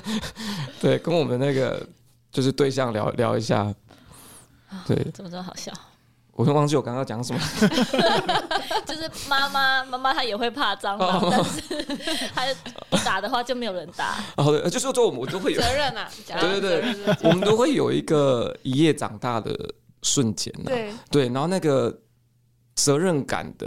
[0.81, 1.85] 对跟我们那个
[2.31, 3.73] 就是对象聊聊一下，
[4.87, 5.73] 对，怎么这么好笑？
[6.37, 7.41] 我都忘记我刚刚讲什么，
[8.87, 11.47] 就是妈妈妈妈她也会怕蟑螂，哦、
[12.35, 14.13] 但是她不打的话就没有人打。
[14.37, 16.09] 好的，就是说我们都会有责任啊，
[16.41, 19.53] 对对对，我们都会有一个一夜长大的。
[20.03, 21.93] 瞬间、啊、对对，然后那个
[22.77, 23.67] 责任感的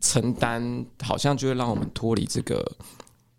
[0.00, 2.64] 承担，好像就会让我们脱离这个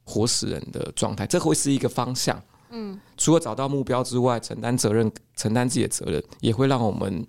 [0.03, 2.41] 活死人的状态，这会是一个方向。
[2.71, 7.25] 嗯，除了找到目标之外，承担责任，承担自己的责任，也会让我们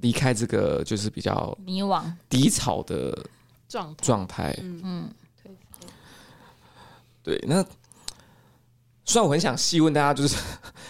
[0.00, 3.26] 离开这个就是比较迷惘、低潮的
[3.68, 4.56] 状状态。
[4.62, 7.44] 嗯嗯，对对。
[7.46, 7.64] 那
[9.04, 10.36] 虽然我很想细问大家，就是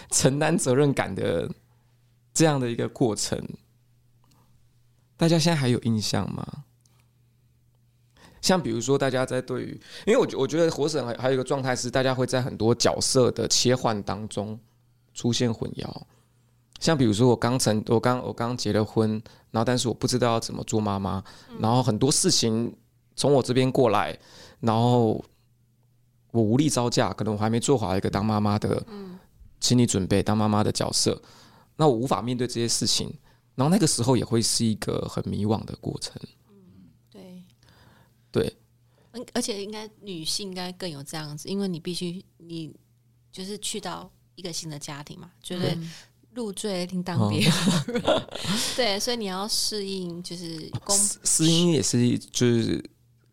[0.09, 1.49] 承担责任感的。
[2.33, 3.37] 这样的一个过程，
[5.17, 6.63] 大家现在还有印象吗？
[8.41, 14.57] 像比如说，大家在对于，因为我觉我觉得活死人还还有一个状态是，大家会在很多角色的切换当中
[15.13, 16.03] 出现混淆。
[16.81, 19.11] 像比如说，我刚成，我刚我刚结了婚，
[19.51, 21.23] 然后但是我不知道要怎么做妈妈，
[21.59, 22.75] 然后很多事情
[23.15, 24.17] 从我这边过来，
[24.59, 25.23] 然后
[26.31, 28.83] 我无力招架，可能我还没做好一个当妈妈的
[29.59, 31.21] 心理准备，当妈妈的角色。
[31.77, 33.13] 那我无法面对这些事情，
[33.53, 36.19] 然后那个时候也会是一个很迷惘的过程。
[36.49, 37.43] 嗯，对，
[38.31, 38.57] 对，
[39.33, 42.75] 而且应该女性应该更有这样子，因为你必须你
[43.31, 45.77] 就是去到一个新的家庭嘛，绝对
[46.33, 47.49] 入赘另当别
[48.75, 52.83] 对，所以你要适应，就是公适应也是就是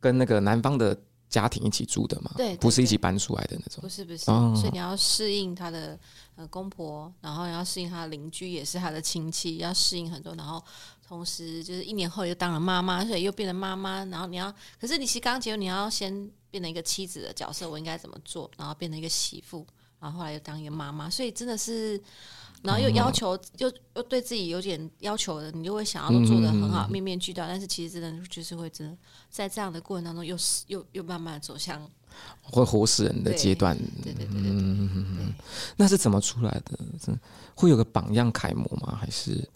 [0.00, 0.96] 跟那个男方的
[1.28, 5.98] 家庭一起住的嘛，对，不是一起搬出来的那种，不是不是，哦、所以你要适应他的。
[6.38, 10.62] 呃，公婆，然后要适应他的邻居，也是他的亲戚，要适应很多，然后
[11.04, 18.48] 同时就是一年后又当了妈妈，所以又变成妈妈，然后你要，可是你其实刚结婚，你要先变成一个妻子的角色，我应该怎么做？
[18.56, 19.66] 然后变成一个媳妇，
[19.98, 22.00] 然后后来又当一个妈妈，所以真的是。
[22.62, 27.46] 然后又要求，嗯、又又对自己有点要求的，你就会想要都做的很好，嗯、面面俱到。
[27.46, 28.96] 但是其实真的就是会真的
[29.30, 31.80] 在这样的过程当中又，又又又慢慢走向
[32.42, 33.76] 会活死人的阶段。
[34.02, 35.34] 对对对对对，对。
[35.76, 36.78] 那是怎么出来的？
[37.54, 38.98] 会有个榜样楷模吗？
[39.00, 39.48] 还是？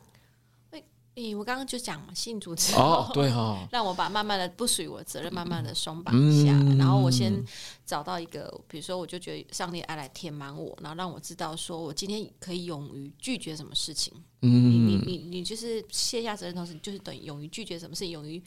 [1.15, 7.45] 诶，我刚刚就讲嘛，信主之后，哦，对哦， 让我把慢慢的不属于我的责任，慢慢的松绑一下，嗯、然后我先
[7.85, 14.11] 找到一个，比如说，我就觉得上帝爱来填满我，然后让我知道，说我今天可以勇于拒绝什么事情。
[14.41, 18.43] 嗯，你你你你就是卸下责任，同时就是等于勇于拒绝什么事情，勇于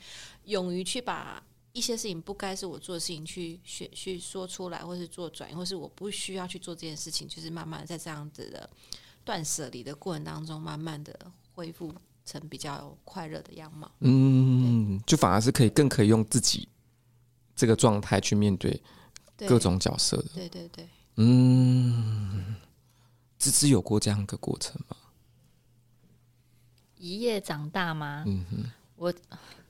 [0.45, 8.67] 勇于去把一些事情不该是我做的事情去选去说出来，或是做转移，或是我不需要去做这件事情，就是慢慢的在这样子的
[9.23, 11.13] 断舍离的过程当中，慢慢的
[11.53, 11.93] 恢复。
[12.25, 16.67] 成比较快乐的样貌，嗯，就反而是可以更可以用自己
[17.55, 18.81] 这个状态去面对
[19.37, 22.55] 各种角色的，对对对，嗯，
[23.37, 24.97] 芝芝有过这样一个过程吗？
[26.97, 28.23] 一夜长大吗？
[28.25, 29.13] 嗯哼，我，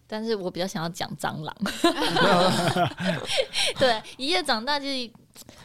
[0.07, 1.55] 但是我比较想要讲蟑螂，
[3.77, 5.11] 对，一夜长大就是。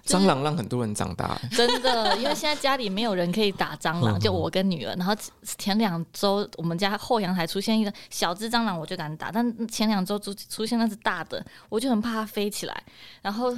[0.06, 4.94] 蟑螂让很多人长大，真的，因为现在家里没有人可以打蟑螂，就我跟女儿。
[4.96, 5.14] 然后
[5.58, 9.30] 前两周我们家后阳台出现一个小只蟑螂，我就敢打。
[9.30, 12.82] 但前两周出出现那只大的，我就很怕它飞起来。
[13.22, 13.54] 然后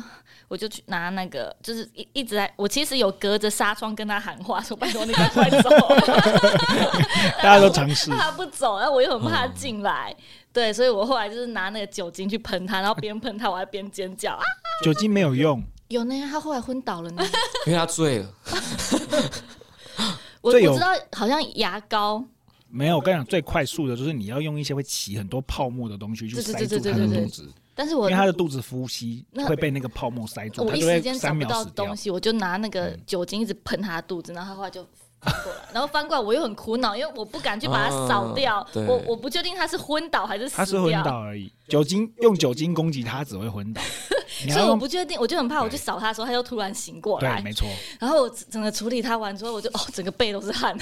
[0.48, 5.70] 我就去拿那个，就是一一直在，我其实有隔着纱窗跟他喊话，说拜托你赶快走。
[7.38, 10.14] 大家都尝试， 他不走，然后我又很怕他进来。
[10.52, 14.42] 对，所以我后来就是拿那个酒精去喷它，然后边喷它我还边尖叫啊！
[14.84, 15.62] 酒精没有用。
[15.92, 17.22] 有呢，他后来昏倒了呢，
[17.66, 18.34] 因为他醉了。
[20.40, 22.24] 我我知道，好像牙膏
[22.68, 22.96] 没有。
[22.96, 27.48] 我跟你讲，最快速的就是你要用一些会起很多泡沫的东西去塞住他的肚子。
[27.74, 34.84] 但是我因为他的肚子呼吸会被那个泡沫塞住，我一时间找不到东西，我就拿那个酒精一直喷他的肚子，然后他后来就。
[35.22, 38.60] 翻过来，然后翻过来，我又很苦恼，因为我不敢去把它扫掉。
[38.74, 40.64] 哦、我我不确定他是昏倒还是死掉。
[40.64, 43.80] 他是昏倒而已，酒精用酒精攻击他只会昏倒。
[44.50, 47.36] 所以我不确定，我就很怕，我去扫他的时候，他又突然醒过来。
[47.36, 47.68] 对，没错。
[47.98, 50.76] 然后我整个处理他完之后，我就哦，整个背都是汗，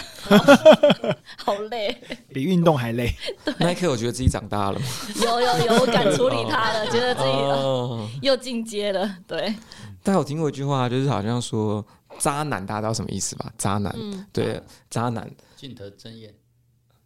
[1.36, 1.96] 好累，
[2.28, 3.14] 比运动还累。
[3.44, 4.80] 对那一刻，我觉得自己长大了。
[5.22, 9.16] 有有有，我敢处理他了，觉得自己、哦、又进阶了。
[9.26, 9.54] 对。
[10.02, 11.84] 但我听过一句话，就是好像说。
[12.18, 13.50] 渣男，大家知道什么意思吧？
[13.56, 14.60] 渣男，嗯、对，
[14.90, 16.34] 渣男，镜头真眼，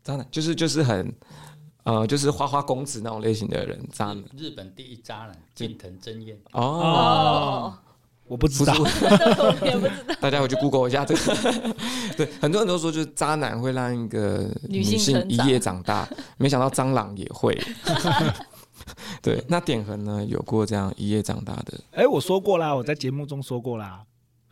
[0.02, 1.14] 渣男就是就是很，
[1.85, 4.25] 呃，就是花花公子那种类型的人，渣男。
[4.37, 6.37] 日本第一渣男，近藤真彦。
[6.53, 7.79] 哦，哦
[8.27, 8.75] 我不知道，
[9.64, 10.14] 也不知道。
[10.20, 11.75] 大家回去 Google 一下这个。
[12.16, 17.55] 对，很多人都说，就是渣男会让一个女性一夜长大，没想到蟑螂也会。
[19.20, 20.25] 对，那典衡呢？
[20.25, 21.79] 有过这样一夜长大的？
[21.92, 24.03] 哎、欸，我说过啦，我在节目中说过啦。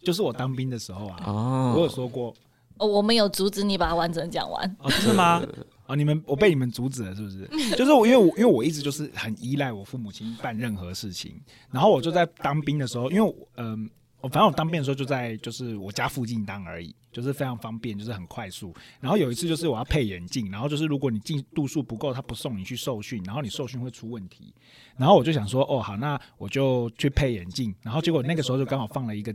[0.03, 2.35] 就是我当兵的时候啊，哦、我有说过，
[2.79, 5.41] 哦，我们有阻止你把它完整讲完，哦，是吗？
[5.87, 7.47] 哦，你们我被你们阻止了，是不是？
[7.77, 11.41] 就是我，因为我因为我一直就是很依赖我父母亲办任何事情，
[11.71, 13.91] 然后我就在当兵的时候，因为嗯，
[14.21, 18.73] 我、呃、反正我当兵的时候就在就是我家附近当而已，就是非常方便，就是很快速。
[19.01, 24.55] 然后有一次就是我要配眼镜，然后就是如果你进度数不够，他不送你去受训，然后你受训会出问题，
[24.97, 29.35] 然后我就想说，哦，好，那我就去配眼镜，然后结果那个时候就刚好放了一个。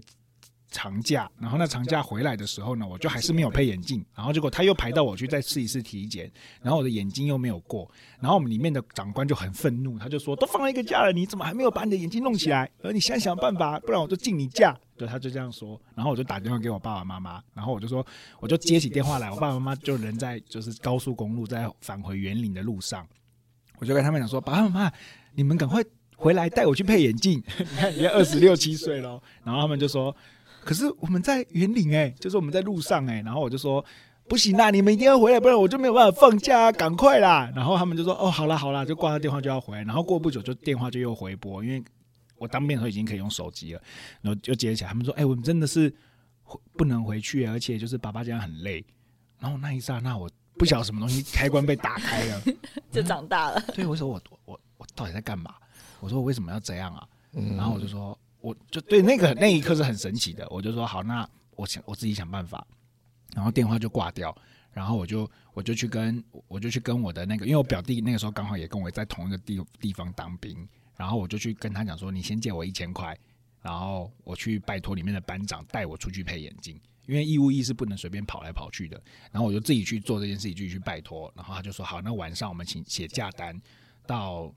[0.70, 6.30] 长假，然后那长假回来的时候呢，我就还是没有配眼镜，然后结果他又排到我去再试一次体检，
[6.62, 12.70] 然后我的眼睛又没有过，然后我们里面的长官就很愤怒，他就说：“都放了一个假了，你怎么还没有把你的眼睛弄起来？
[12.84, 18.06] 而你现在想办法，不然我就敬你假。”对，他就这样说，然后我就打电话给我爸爸妈妈，然后我就说，
[18.40, 23.08] 我就接起电话来，我爸爸妈妈就人在就是高速公路在返回园林的路上，
[23.80, 24.92] 我就跟他们讲说：“爸爸妈妈，
[25.34, 25.84] 你们赶快
[26.16, 30.14] 回来带我去配眼镜， 你看，人家二十六七岁喽。”然后他们就说。
[30.68, 33.84] 可是我们在园林哎，就是我们在路上哎，然后我就说
[34.28, 37.50] 不行啦，你们一定要回来，不然我就没有办法放假啊，赶快啦！
[37.56, 41.82] 然后他们就说哦，好啦好啦，就挂了电话就要回来，然后过不久就电话就又回拨，因为
[42.38, 43.82] 我当面的时候已经可以用手机了，
[44.22, 45.96] 然后就接起来，他们说哎，我们真的是
[46.76, 48.86] 不能回去，而且就是爸爸这样很累。
[49.40, 52.42] 然后那一刹那，我不晓得什么东西开关被打开了，
[52.92, 53.62] 就长大了。
[53.74, 55.56] 所以我说我我我到底在干嘛？
[56.02, 57.08] 我说我为什么要这样啊？
[57.32, 58.20] 然后我就说。
[58.48, 62.66] 我就对那个那一刻是很神奇的，我就说好，那我想我自己想办法，
[63.36, 64.34] 然后电话就挂掉，
[64.72, 73.18] 然后我就我就去跟我就去跟我的那个，因为我表弟那个时候刚好也跟我在同一个地地方当兵，然后我就去跟他讲说，你先借我一千块，
[73.62, 83.60] 然后我去拜托里面的班长带我出去配眼镜，因为义务役是不能随便跑来跑去的，然后我就自己去做这件事情，自己去拜托，然后他就说好，那晚上我们请写假单
[84.06, 84.54] 到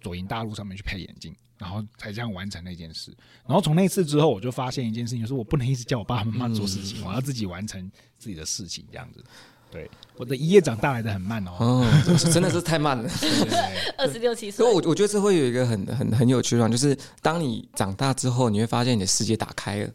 [0.00, 1.36] 左营大路上面去配眼镜。
[1.62, 3.16] 然后才这样完成那件事。
[3.46, 9.24] 然后从那次之后，我就发现一件事情，就是我不能一直叫我爸爸妈妈做事情，嗯、我要自己完成自己的事情，这样子。
[9.70, 13.08] 对，我的一夜长大来的很慢哦，哦，真的是太慢了。
[13.96, 19.90] 二十六七岁，所以我我觉得这会有一个很很很有趣的，就是当你长大之后，你会发现你的世界打开了。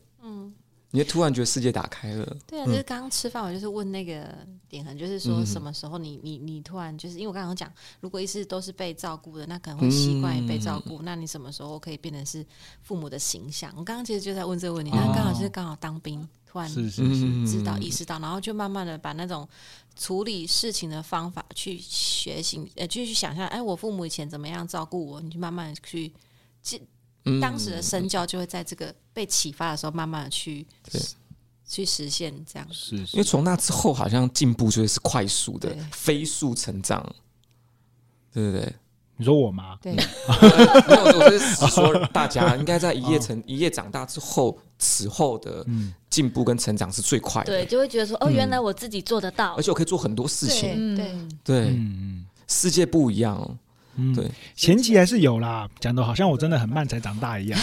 [0.91, 2.38] 你突然觉得世界打开了。
[2.47, 4.34] 对啊，就是刚刚吃饭，我就是问那个
[4.69, 11.02] 点恒，就是说什么时候你你你突然就是因为我刚刚讲，如果一直都是被照顾的，那可能会习惯于被照顾。
[11.02, 12.45] 那你什么时候可以变成是
[12.82, 13.69] 父母的形象？
[13.76, 14.91] 我刚刚其实就在问这个问题。
[14.91, 19.47] 那刚好就是刚好当兵，突然是是是知道意识到，然后就慢慢的把那种
[19.97, 25.21] 处理事情的方法去学习，呃，继续想象，哎，我父母以前怎么样照顾我？
[25.21, 26.13] 你就慢慢去
[27.41, 30.65] 当时的身教就会在这个被启发的时候，慢慢的去
[31.67, 32.67] 去实现这样。
[32.71, 37.03] 是，因为从那之后，好像进步就会是快速的、飞速成长，
[38.33, 38.73] 对不对？
[39.19, 39.79] 你说我吗？
[39.81, 45.65] 对，没有，我是说大家应该在一夜成 一夜长大之后，此后的
[46.07, 47.47] 进步跟成长是最快的。
[47.47, 50.95] 对，就会觉得说，哦，原来我自己做得到，而且我可以做很多事情。
[50.95, 51.79] 对对，
[52.47, 53.35] 世界不一样。
[53.35, 53.57] 哦。
[53.97, 57.60] 嗯，对，前期还是有啦，讲的好像我真的很慢才长大一样。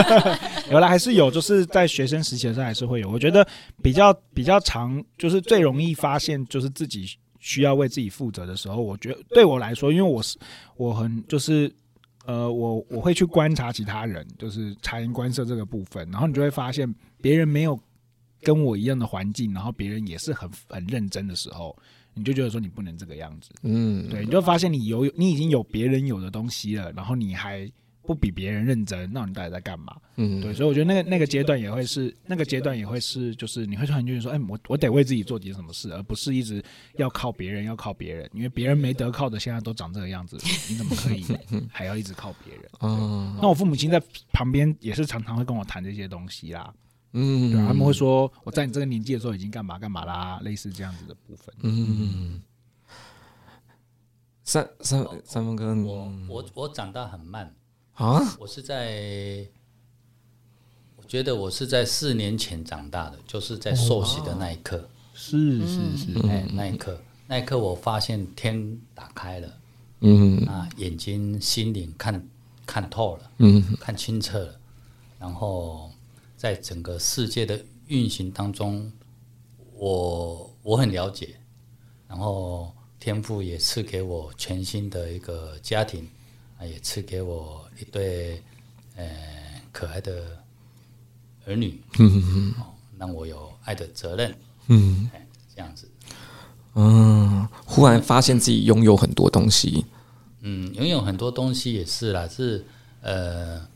[0.72, 3.10] 有啦，还是有，就是在学生时期的时候还是会有。
[3.10, 3.46] 我觉得
[3.82, 7.06] 比较比较长，就是最容易发现，就是自己
[7.40, 8.80] 需要为自己负责的时候。
[8.80, 10.38] 我觉得对我来说，因为我是
[10.76, 11.70] 我很就是
[12.24, 17.78] 呃，我我会去观察其他人，就是察言观色这个部分，然后你就会发现别人没有
[18.40, 21.76] 跟我一样的环境，然后别人也是很很认真的时候。
[22.16, 27.70] 你就觉得说你不能这个样子，嗯，对，你就发现你有你已经有别人有的东西了，然后你还
[28.02, 29.94] 不比别人认真，那你到底在干嘛？
[30.16, 36.64] 嗯，对，所以我觉得那个那个阶段也会是那个阶段也会是，就是你会突然觉得说，哎，我我得为自己做点什么事，而不是一直
[36.96, 40.38] 要靠别人，要靠别人，因为别人没得靠的，现在都长这个样子，
[40.70, 41.22] 你怎么可以
[41.68, 42.64] 还要一直靠别人？
[42.78, 44.00] 哦，那我父母亲在
[44.32, 46.72] 旁边也是常常会跟我谈这些东西啦。
[47.18, 51.54] 嗯，对，他们会说我在你这个年纪的时候已经干嘛干嘛啦，类似这样子的部分。
[51.62, 52.42] 嗯，
[54.44, 57.54] 三三三峰哥，我我我长大很慢。
[57.94, 59.48] 啊，我是在，
[60.96, 69.58] 我觉得我是在四年前长大的，就是在受洗的那一刻，是是是，哎，那一刻那一刻我发现天打开了，
[70.00, 70.44] 嗯。
[70.44, 72.28] 啊，眼睛心灵看
[72.66, 74.60] 看透了，嗯，看清澈了，
[75.18, 75.90] 然后。
[76.36, 78.92] 在整个世界的运行当中，
[79.74, 81.34] 我我很了解，
[82.06, 82.70] 然后
[83.00, 86.06] 天赋也赐给我全新的一个家庭，
[86.58, 88.42] 啊，也赐给我一对
[88.96, 89.06] 呃
[89.72, 90.36] 可爱的
[91.46, 92.54] 儿女，嗯嗯，
[92.98, 94.34] 让我有爱的责任，
[94.68, 95.08] 嗯，
[95.54, 95.88] 这样子，
[96.74, 99.86] 嗯，忽然发现自己拥有很多东西，
[100.42, 102.62] 嗯，拥有很多东西也是啦，是
[103.00, 103.66] 呃。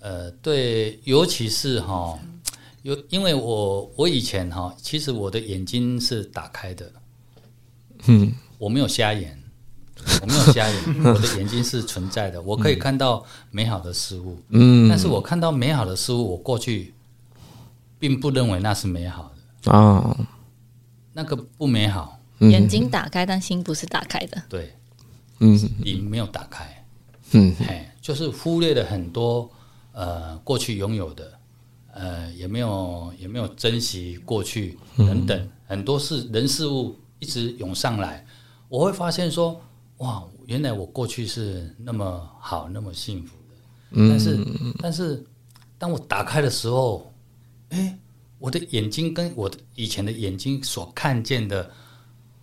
[0.00, 2.18] 呃，对，尤其是哈，
[2.82, 6.90] 有因为我我以前哈，其实我的眼睛是打开的，
[8.06, 9.38] 嗯，我没有瞎眼，
[10.22, 16.94] 我没有瞎眼， 我的眼睛是存在的，我可以看到美好的事物，嗯，但是我看到美好的事物，我过去
[17.98, 19.30] 并不认为那是美好
[19.64, 19.70] 的。
[19.70, 20.16] 啊，
[21.12, 24.74] 那个不美好，眼睛打开，但心不是打开的，对，
[25.40, 26.84] 嗯，你没有打开，
[27.32, 29.50] 嗯，哎，就是忽略了很多。
[30.00, 31.38] 呃，过去拥有的，
[31.92, 38.24] 呃，也没有也没有珍惜过去等等，嗯、很多事人事物一直涌上来，
[38.70, 39.60] 我会发现说，
[39.98, 43.56] 哇，原来我过去是那么好，那么幸福的，
[43.90, 44.46] 嗯、但是
[44.78, 45.22] 但是
[45.76, 47.12] 当我打开的时候，
[47.68, 47.98] 哎，
[48.38, 51.70] 我的眼睛跟我的以前的眼睛所看见的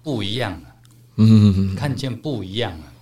[0.04, 0.76] 不一样了，
[1.16, 2.94] 嗯，看见不一样了，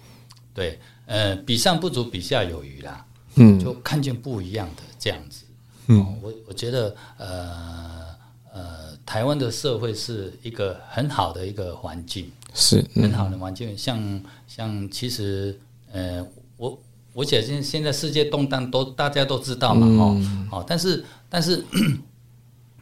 [0.53, 3.05] 对，呃，比上不足，比下有余啦。
[3.35, 5.43] 嗯，就看见不一样的这样子。
[5.87, 8.15] 嗯，我我觉得，呃
[8.51, 13.77] 呃，台湾的社会是一个很好的一个环境，是、嗯、很好的环境。
[13.77, 15.59] 像像其实，
[15.91, 16.25] 呃，
[16.57, 16.81] 我
[17.13, 21.63] 我觉得现现在世界动荡都大家都知道嘛，哦、嗯、哦，但是但是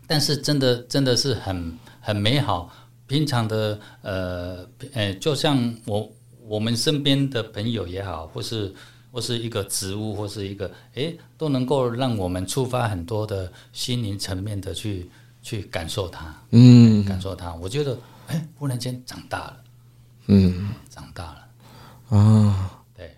[0.08, 2.72] 但是真的真的是很很美好。
[3.06, 6.10] 平常的呃呃，就像我
[6.48, 8.74] 我们身边的朋友也好，或是。
[9.14, 15.07] 或是一个植物，或是一个诶，都能够让我们触发很多的心灵层面的去
[15.43, 17.53] 去感受它，嗯，感受它。
[17.53, 17.95] 我觉得，
[18.26, 19.64] 哎，忽然间长大了，
[20.26, 21.47] 嗯，长大了，
[22.09, 23.16] 啊、哦，对，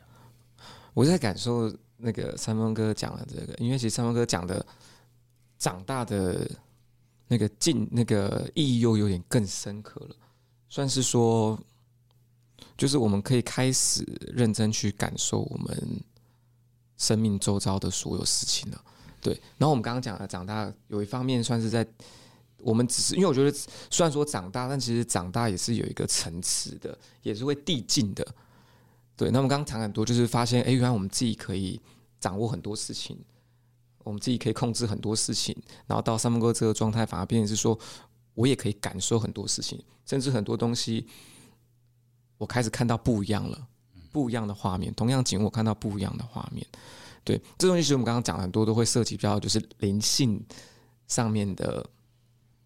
[0.93, 4.65] 我在感受那个三峰哥讲的这个，因为其实三峰哥讲的
[5.57, 6.45] 长大的
[7.25, 10.15] 那个境，那个意义又有点更深刻了，
[10.67, 11.57] 算是说。
[12.77, 16.03] 就是我们可以开始认真去感受我们
[16.97, 18.81] 生命周遭的所有事情了。
[19.21, 21.87] 对，然后我们刚刚讲了长大，有一方面算是在
[22.57, 23.57] 我们只是因为我觉得
[23.89, 28.25] 虽然说长大，但其实长大也是有一个层次的，也是会递进的。
[29.15, 31.79] 对，那我们刚刚谈很多，就是发现，哎，原来我们自己可以
[32.19, 33.17] 掌握很多事情，
[34.03, 35.55] 我们自己可以控制很多事情，
[35.87, 37.77] 然后到三分哥这个状态，反而变成是说，
[38.33, 41.07] 我也可以感受很多事情，甚至很多东西，
[42.37, 43.67] 我开始看到不一样了，
[44.11, 46.65] 不一样的画面，同样景我看到不一样的画面。
[47.23, 50.39] 对，这东西其实我们刚刚讲很多都会涉及比较就是灵性
[51.07, 51.83] 上面的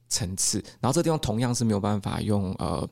[0.10, 2.90] 层次，然后这地方同样是没有办法用呃，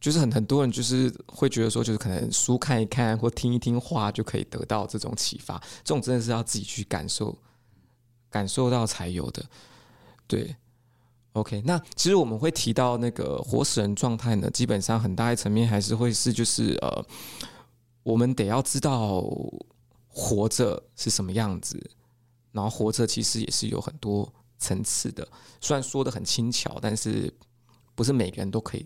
[0.00, 7.36] 就是很很多人就是会觉得说，就是可能书看一看或听一听话就可以得到这种启发，这种真的是要自己去感受
[8.30, 9.44] 感受到才有的。
[10.26, 10.56] 对
[11.40, 17.04] ，OK，那其实我们会提到那个活死人状态呢，基本上很大一层面还是会是就是呃，
[18.02, 19.24] 我们得要知道。
[20.10, 21.78] 活着是什么样子？
[22.50, 24.28] 然后活着其实也是有很多
[24.58, 25.28] 层次的。
[25.60, 27.32] 虽然说的很轻巧，但是
[27.94, 28.84] 不是每个人都可以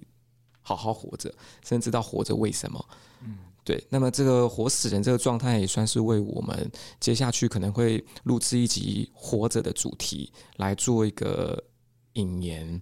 [0.61, 1.33] 好好活着，
[1.65, 2.89] 甚至知道活着为什么。
[3.25, 3.83] 嗯，对。
[3.89, 11.65] 那么这个活死人这个状态，也算是为我们接下去可能会录制一集活着的主题来做一个
[12.15, 12.81] 引言。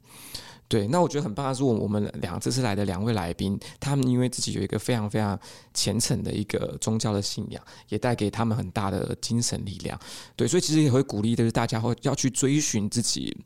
[0.68, 5.36] 对，那我觉得很棒的是，我我们两这次来的两位来宾，他们因为自己有一个非常非常
[5.74, 9.98] 虔诚的一个宗教的信仰，也带给他们很大的精神力量。
[10.36, 13.36] 对，所以其实也会鼓励的是大家会要去追寻自己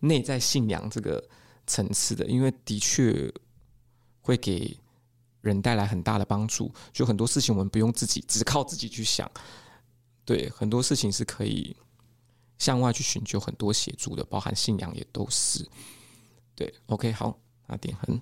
[0.00, 1.22] 内在信仰这个
[1.64, 3.32] 层次的，因为的确
[4.20, 4.76] 会给
[5.42, 6.72] 人带来很大的帮助。
[6.92, 9.30] 就很多事情我们不用自己只靠自己去想，
[10.24, 11.76] 对，很多事情是可以
[12.58, 15.66] 向外去寻求很多协助的，包含信仰也都是。
[16.54, 18.20] 对，OK，好，那点横，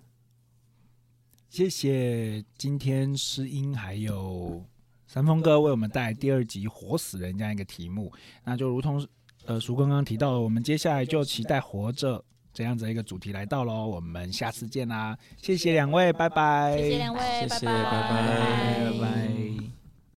[1.50, 4.64] 谢谢今天诗音还有
[5.06, 8.10] 三峰哥为我们带来第二集《活死人》这样一个题目，
[8.42, 9.06] 那就如同
[9.44, 12.24] 呃叔刚刚提到了，我们接下来就期待活着
[12.54, 18.92] 这样子一个主题来到喽，我们下次见啦，谢谢两位，拜拜，谢谢两位，谢谢，拜拜，拜拜。
[18.92, 19.81] 拜拜。